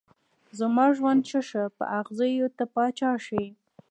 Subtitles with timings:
[0.59, 3.43] زما ژوند شه په اغزيو ته پاچا شې